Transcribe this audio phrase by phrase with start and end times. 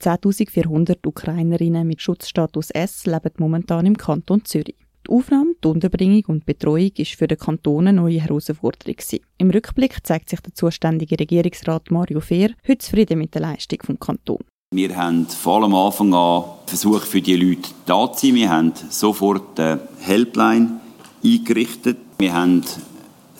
[0.00, 4.76] 10.400 Ukrainerinnen mit Schutzstatus S leben momentan im Kanton Zürich.
[5.06, 8.96] Die Aufnahme, die Unterbringung und Betreuung ist für den Kanton eine neue Herausforderung.
[9.38, 14.00] Im Rückblick zeigt sich der zuständige Regierungsrat Mario Fehr heute zufrieden mit der Leistung des
[14.00, 14.44] Kantons.
[14.72, 18.36] Wir haben vor allem am Anfang an versucht, für die Leute da zu sein.
[18.36, 20.80] Wir haben sofort eine Helpline
[21.24, 21.98] eingerichtet.
[22.18, 22.62] Wir haben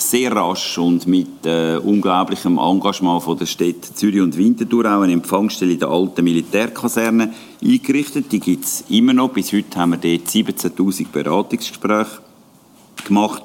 [0.02, 5.12] sehr rasch und mit äh, unglaublichem Engagement von der Städte Zürich und Winterthur auch eine
[5.12, 7.32] Empfangsstelle in der alten Militärkaserne
[7.62, 8.32] eingerichtet.
[8.32, 9.32] Die gibt es immer noch.
[9.32, 12.20] Bis heute haben wir dort 17'000 Beratungsgespräche
[13.04, 13.42] gemacht.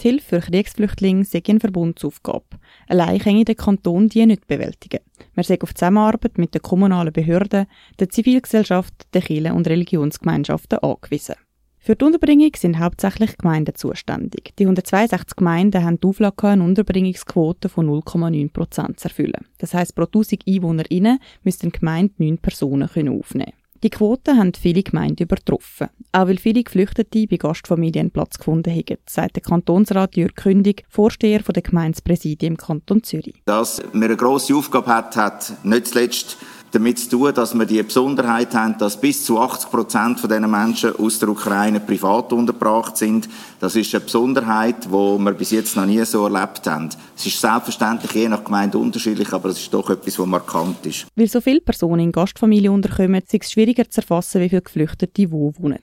[0.00, 2.44] Die Hilfe für Kriegsflüchtlinge sei eine Verbundsaufgabe.
[2.86, 5.00] Allein kann der Kanton die nicht bewältigen.
[5.34, 7.66] Man sei auf Zusammenarbeit mit den kommunalen Behörden,
[7.98, 11.36] der Zivilgesellschaft, den Kirchen und Religionsgemeinschaften angewiesen.
[11.86, 14.52] Für die Unterbringung sind hauptsächlich Gemeinden zuständig.
[14.58, 19.46] Die 162 Gemeinden haben die Auflage, eine Unterbringungsquote von 0,9 Prozent zu erfüllen.
[19.58, 23.52] Das heisst, pro 1000 EinwohnerInnen müssten Gemeinde 9 Personen aufnehmen können.
[23.84, 25.86] Die Quote haben viele Gemeinden übertroffen.
[26.10, 31.42] Auch weil viele Geflüchtete bei Gastfamilien Platz gefunden haben, sagt der Kantonsrat Jürg Kündig, Vorsteher
[31.42, 33.42] der Gemeindepräsidien im Kanton Zürich.
[33.44, 36.36] Dass wir eine grosse Aufgabe hat, hat nicht zuletzt
[36.72, 40.50] damit zu tun, dass wir die Besonderheit haben, dass bis zu 80 Prozent von diesen
[40.50, 43.28] Menschen aus der Ukraine privat untergebracht sind.
[43.60, 46.90] Das ist eine Besonderheit, die wir bis jetzt noch nie so erlebt haben.
[47.16, 51.06] Es ist selbstverständlich je nach Gemeinde unterschiedlich, aber es ist doch etwas, was markant ist.
[51.16, 55.30] Weil so viele Personen in Gastfamilien unterkommen, ist es schwieriger zu erfassen, wie viele Geflüchtete
[55.30, 55.78] wo wohnen.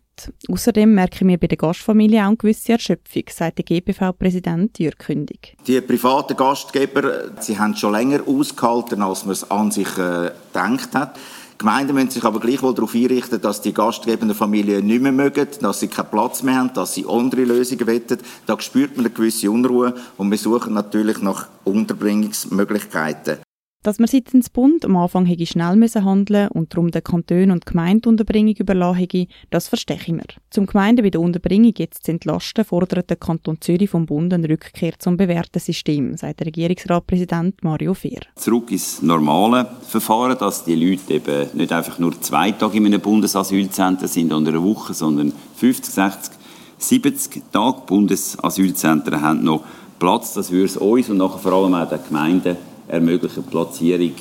[0.50, 5.56] Außerdem merken wir bei der Gastfamilie auch eine gewisse Erschöpfung, sagt der GBV-Präsident Jürg Kündig.
[5.67, 10.94] Die privaten Gastgeber, sie haben schon länger ausgehalten, als man es an sich äh, gedacht
[10.94, 11.17] hat.
[11.53, 15.47] Die Gemeinden müssen sich aber gleichwohl darauf einrichten, dass die gastgebenden Familien nicht mehr mögen,
[15.61, 18.17] dass sie keinen Platz mehr haben, dass sie andere Lösungen wollen.
[18.45, 23.38] Da spürt man eine gewisse Unruhe und wir suchen natürlich nach Unterbringungsmöglichkeiten.
[23.83, 27.65] Dass man seitens Bund am Anfang hätte schnell müssen handeln und darum den Kanton und
[27.65, 30.23] Gemeinde Unterbringung überlassen hätte, das verstehe ich mir.
[30.49, 34.47] Zum Gemeinden bei der Unterbringung jetzt zu entlasten, fordert der Kanton Zürich vom Bund eine
[34.47, 38.22] Rückkehr zum bewährten System, sagt der Regierungsratpräsident Mario Fehr.
[38.35, 43.01] Zurück ins normale Verfahren, dass die Leute eben nicht einfach nur zwei Tage in einem
[43.01, 46.33] Bundesasylzentrum sind oder eine Woche, sondern 50, 60,
[46.77, 47.81] 70 Tage.
[47.85, 49.66] Bundesasylzentren haben noch
[49.99, 50.35] Platz.
[50.35, 52.55] Das würde es uns und nachher vor allem auch den Gemeinden
[52.88, 54.13] ermöglichen, Platzierung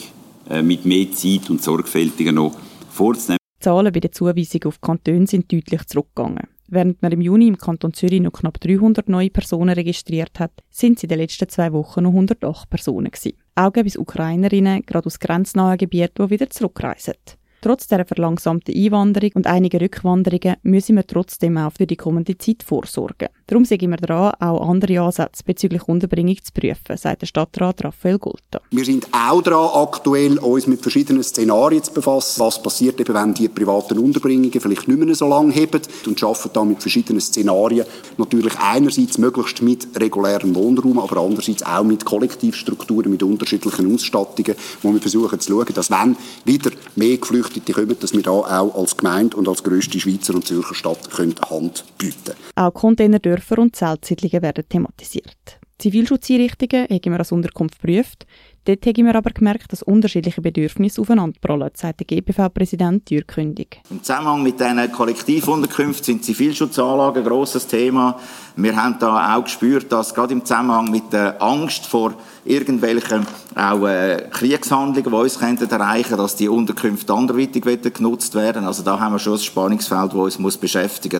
[0.51, 2.57] äh, mit mehr Zeit und sorgfältiger noch
[2.91, 3.39] vorzunehmen.
[3.59, 6.49] Die Zahlen bei der Zuweisung auf Kantone sind deutlich zurückgegangen.
[6.69, 10.97] Während man im Juni im Kanton Zürich noch knapp 300 neue Personen registriert hat, sind
[10.97, 13.37] es in den letzten zwei Wochen noch 108 Personen gewesen.
[13.55, 17.15] Auch gibt es Ukrainerinnen, gerade aus grenznahen Gebieten, die wieder zurückreisen.
[17.63, 22.65] Trotz der verlangsamten Einwanderung und einiger Rückwanderungen müssen wir trotzdem auch für die kommende Zeit
[22.65, 23.29] vorsorgen.
[23.47, 28.19] Darum sind wir dran, auch andere Ansätze bezüglich Unterbringung zu prüfen, sagt der Stadtrat Raphael
[28.19, 28.61] Gulta.
[28.73, 32.41] Wir sind auch dran, aktuell uns mit verschiedenen Szenarien zu befassen.
[32.41, 36.51] Was passiert eben, wenn die privaten Unterbringungen vielleicht nicht mehr so lange heben und arbeiten
[36.53, 37.87] da mit verschiedenen Szenarien.
[38.19, 44.93] Natürlich einerseits möglichst mit regulärem Wohnraum, aber andererseits auch mit Kollektivstrukturen, mit unterschiedlichen Ausstattungen, wo
[44.93, 48.75] wir versuchen zu schauen, dass wenn wieder mehr Geflüchtete Geflüchtete kommen, dass wir da auch
[48.75, 53.77] als Gemeinde und als grösste Schweizer und Zürcher Stadt können Hand bieten Auch Containerdörfer und
[53.77, 55.62] Zeltsiedlungen werden thematisiert.
[55.83, 58.25] Zivilschutzeinrichtungen haben wir als Unterkunft geprüft.
[58.65, 63.81] Dort haben wir aber gemerkt, dass unterschiedliche Bedürfnisse aufeinanderprallen, sagt der GBV-Präsident Jürg Kündig.
[63.91, 68.17] Im Zusammenhang mit diesen Kollektivunterkünften sind Zivilschutzanlagen ein grosses Thema.
[68.55, 72.15] Wir haben da auch gespürt, dass gerade im Zusammenhang mit der Angst vor
[72.45, 73.27] irgendwelchen
[73.57, 77.65] auch äh, Kriegshandlungen, die uns könnten erreichen dass die Unterkünfte anderweitig
[77.95, 78.65] genutzt werden.
[78.65, 81.19] Also da haben wir schon ein Spannungsfeld, das uns muss beschäftigen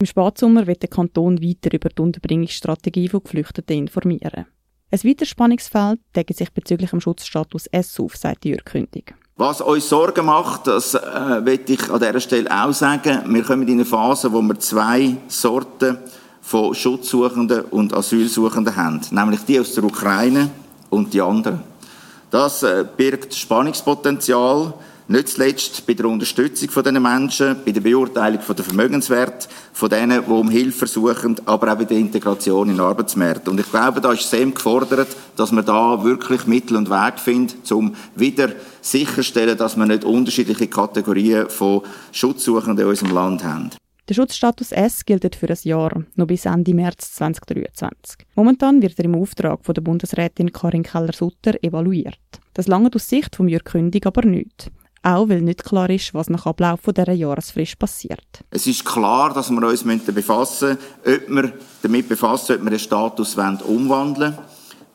[0.00, 4.46] Im Spatsommer wird der Kanton weiter über die Unterbringungsstrategie von Geflüchteten informieren.
[4.90, 9.14] Ein weiteres Spannungsfeld deckt sich bezüglich dem Schutzstatus S auf, sagt Jürg Kündig.
[9.36, 13.68] Was uns Sorgen macht, das äh, will ich an dieser Stelle auch sagen, wir kommen
[13.68, 15.98] in eine Phase, wo wir zwei Sorten
[16.40, 20.50] von Schutzsuchenden und Asylsuchenden haben, nämlich die aus der Ukraine
[20.88, 21.60] und die anderen.
[22.30, 24.72] Das äh, birgt Spannungspotenzial,
[25.10, 29.88] nicht zuletzt bei der Unterstützung von diesen Menschen, bei der Beurteilung von der Vermögenswert von
[29.88, 33.48] denen, die um Hilfe suchen, aber auch bei der Integration in den Arbeitsmarkt.
[33.48, 37.70] Und ich glaube, da ist SEM gefordert, dass man da wirklich Mittel und Weg findet,
[37.72, 41.82] um wieder sicherzustellen, dass wir nicht unterschiedliche Kategorien von
[42.12, 43.70] Schutzsuchenden in unserem Land haben.
[44.08, 48.26] Der Schutzstatus S gilt für ein Jahr, noch bis Ende März 2023.
[48.36, 52.18] Momentan wird er im Auftrag von der Bundesrätin Karin Keller-Sutter evaluiert.
[52.54, 54.70] Das lange aus Sicht vom Jürg Kündig aber nicht.
[55.02, 58.44] Auch weil nicht klar ist, was nach Ablauf dieser Jahresfrist passiert.
[58.50, 61.52] Es ist klar, dass wir uns befassen müssen, ob wir
[61.82, 64.38] damit befassen, ob wir den Status umwandeln wollen.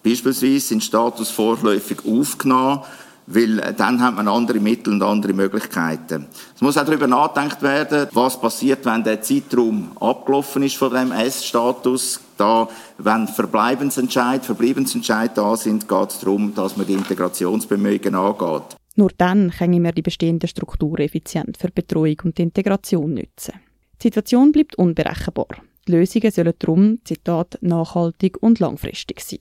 [0.04, 2.82] Beispielsweise sind Status vorläufig aufgenommen
[3.28, 6.28] weil äh, dann hat man andere Mittel und andere Möglichkeiten.
[6.56, 11.12] Es muss auch darüber nachgedacht werden, was passiert, wenn der Zeitraum abgelaufen ist von dem
[11.12, 12.20] S-Status.
[12.38, 12.68] Da,
[12.98, 18.76] wenn Verbleibensentscheid, Verbleibensentscheid da sind, geht es darum, dass man die Integrationsbemühungen angeht.
[18.96, 23.54] Nur dann können wir die bestehenden Strukturen effizient für Betreuung und Integration nutzen.
[24.02, 25.48] Die Situation bleibt unberechenbar.
[25.88, 29.40] Die Lösungen sollen darum, Zitat, nachhaltig und langfristig sein.